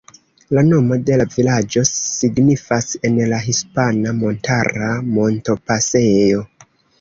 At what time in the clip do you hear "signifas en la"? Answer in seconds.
1.89-3.43